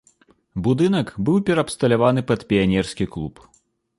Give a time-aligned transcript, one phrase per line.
[0.67, 3.33] Будынак быў пераабсталяваны пад піянерскі клуб.